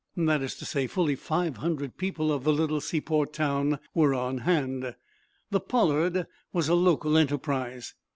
That 0.17 0.41
is 0.41 0.55
to 0.55 0.65
say, 0.65 0.87
fully 0.87 1.15
five 1.15 1.57
hundred 1.57 1.95
people 1.95 2.31
of 2.33 2.43
the 2.43 2.51
little 2.51 2.81
seaport 2.81 3.33
town 3.33 3.77
were 3.93 4.15
on 4.15 4.39
hand. 4.39 4.95
The 5.51 5.59
"Pollard" 5.59 6.25
was 6.51 6.67
a 6.67 6.73
local 6.73 7.15
enterprise. 7.19 7.93